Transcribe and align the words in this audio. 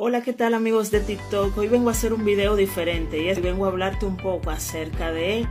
Hola, 0.00 0.22
¿qué 0.22 0.32
tal 0.32 0.54
amigos 0.54 0.92
de 0.92 1.00
TikTok? 1.00 1.58
Hoy 1.58 1.66
vengo 1.66 1.88
a 1.88 1.90
hacer 1.90 2.12
un 2.12 2.24
video 2.24 2.54
diferente 2.54 3.18
y 3.18 3.40
vengo 3.40 3.64
a 3.64 3.68
hablarte 3.68 4.06
un 4.06 4.16
poco 4.16 4.50
acerca 4.50 5.10
de 5.10 5.44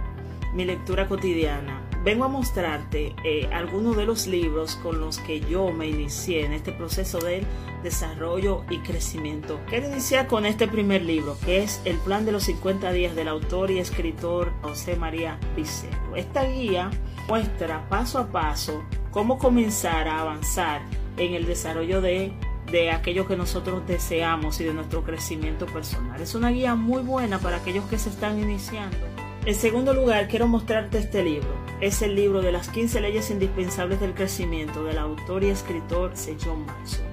mi 0.54 0.64
lectura 0.64 1.10
cotidiana. 1.10 1.82
Vengo 2.06 2.24
a 2.24 2.30
mostrarte 2.30 3.14
eh, 3.26 3.50
algunos 3.52 3.98
de 3.98 4.06
los 4.06 4.26
libros 4.26 4.78
con 4.78 5.02
los 5.02 5.18
que 5.18 5.42
yo 5.42 5.74
me 5.74 5.90
inicié 5.90 6.46
en 6.46 6.54
este 6.54 6.72
proceso 6.72 7.20
del 7.20 7.44
desarrollo 7.84 8.64
y 8.70 8.78
crecimiento. 8.80 9.60
Quiero 9.68 9.90
iniciar 9.90 10.28
con 10.28 10.46
este 10.46 10.70
primer 10.70 11.02
libro, 11.02 11.36
que 11.44 11.64
es 11.64 11.82
El 11.84 11.98
plan 11.98 12.24
de 12.24 12.32
los 12.32 12.44
50 12.44 12.94
días 12.94 13.18
del 13.18 13.28
autor 13.28 13.70
y 13.70 13.80
escritor 13.80 14.54
José 14.62 14.96
María 14.96 15.42
Picero. 15.58 16.16
Esta 16.16 16.46
guía 16.46 16.90
muestra 17.28 17.90
paso 17.90 18.18
a 18.18 18.28
paso 18.28 18.82
cómo 19.12 19.40
comenzar 19.40 20.08
a 20.08 20.22
avanzar 20.22 20.84
en 21.18 21.34
el 21.34 21.46
desarrollo 21.46 22.00
de 22.00 22.32
de 22.72 22.92
aquello 22.92 23.28
que 23.28 23.38
nosotros 23.38 23.86
deseamos 23.88 24.60
y 24.60 24.66
de 24.66 24.74
nuestro 24.74 25.04
crecimiento 25.04 25.66
personal. 25.66 26.22
Es 26.22 26.36
una 26.36 26.50
guía 26.50 26.76
muy 26.76 27.02
buena 27.02 27.40
para 27.40 27.58
aquellos 27.58 27.86
que 27.86 27.98
se 27.98 28.10
están 28.10 28.40
iniciando. 28.40 28.98
En 29.46 29.56
segundo 29.56 29.94
lugar, 29.94 30.28
quiero 30.28 30.48
mostrarte 30.48 30.98
este 30.98 31.24
libro. 31.24 31.48
Es 31.80 32.02
el 32.02 32.16
libro 32.16 32.42
de 32.42 32.52
las 32.52 32.68
15 32.68 33.00
leyes 33.00 33.30
indispensables 33.30 34.02
del 34.02 34.14
crecimiento 34.14 34.84
del 34.84 34.98
autor 34.98 35.44
y 35.46 35.50
escritor 35.50 36.12
John 36.44 36.66
Maxwell. 36.66 37.08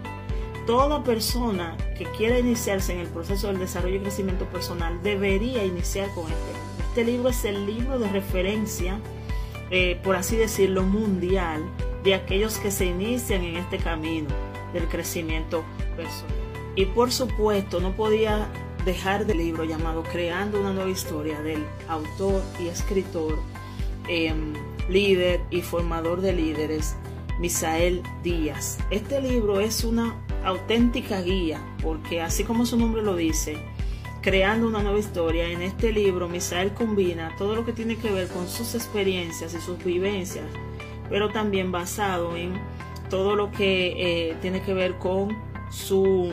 Toda 0.66 1.04
persona 1.04 1.76
que 1.96 2.06
quiera 2.06 2.38
iniciarse 2.38 2.92
en 2.92 2.98
el 2.98 3.06
proceso 3.06 3.48
del 3.48 3.58
desarrollo 3.58 3.96
y 3.96 4.00
crecimiento 4.00 4.46
personal 4.46 5.00
debería 5.02 5.64
iniciar 5.64 6.08
con 6.14 6.24
este 6.24 6.46
libro. 6.46 6.88
Este 6.88 7.04
libro 7.04 7.28
es 7.28 7.44
el 7.44 7.66
libro 7.66 7.98
de 7.98 8.08
referencia, 8.08 8.98
eh, 9.70 10.00
por 10.02 10.16
así 10.16 10.36
decirlo, 10.36 10.82
mundial 10.82 11.62
de 12.02 12.14
aquellos 12.14 12.58
que 12.58 12.70
se 12.70 12.86
inician 12.86 13.42
en 13.44 13.56
este 13.58 13.78
camino 13.78 14.28
del 14.74 14.86
crecimiento 14.88 15.64
personal. 15.96 16.34
Y 16.76 16.84
por 16.86 17.10
supuesto 17.10 17.80
no 17.80 17.92
podía 17.92 18.48
dejar 18.84 19.24
del 19.24 19.38
libro 19.38 19.64
llamado 19.64 20.02
Creando 20.02 20.60
una 20.60 20.72
nueva 20.72 20.90
historia 20.90 21.40
del 21.40 21.64
autor 21.88 22.42
y 22.60 22.68
escritor, 22.68 23.38
em, 24.08 24.52
líder 24.88 25.40
y 25.50 25.62
formador 25.62 26.20
de 26.20 26.34
líderes, 26.34 26.96
Misael 27.38 28.02
Díaz. 28.22 28.78
Este 28.90 29.20
libro 29.20 29.60
es 29.60 29.84
una 29.84 30.14
auténtica 30.44 31.22
guía 31.22 31.60
porque 31.82 32.20
así 32.20 32.44
como 32.44 32.66
su 32.66 32.76
nombre 32.76 33.02
lo 33.02 33.16
dice, 33.16 33.56
creando 34.20 34.68
una 34.68 34.82
nueva 34.82 34.98
historia, 34.98 35.48
en 35.48 35.62
este 35.62 35.92
libro 35.92 36.28
Misael 36.28 36.72
combina 36.74 37.34
todo 37.36 37.54
lo 37.54 37.64
que 37.64 37.72
tiene 37.72 37.96
que 37.96 38.10
ver 38.10 38.28
con 38.28 38.48
sus 38.48 38.74
experiencias 38.74 39.54
y 39.54 39.60
sus 39.60 39.82
vivencias, 39.82 40.44
pero 41.08 41.30
también 41.30 41.72
basado 41.72 42.36
en 42.36 42.52
todo 43.14 43.36
lo 43.36 43.52
que 43.52 44.30
eh, 44.30 44.36
tiene 44.42 44.60
que 44.60 44.74
ver 44.74 44.98
con 44.98 45.28
su, 45.70 46.32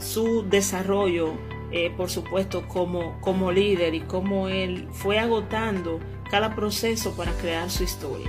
su 0.00 0.42
desarrollo, 0.42 1.34
eh, 1.70 1.94
por 1.96 2.10
supuesto, 2.10 2.66
como, 2.66 3.20
como 3.20 3.52
líder 3.52 3.94
y 3.94 4.00
cómo 4.00 4.48
él 4.48 4.88
fue 4.90 5.20
agotando 5.20 6.00
cada 6.28 6.56
proceso 6.56 7.12
para 7.16 7.30
crear 7.34 7.70
su 7.70 7.84
historia. 7.84 8.28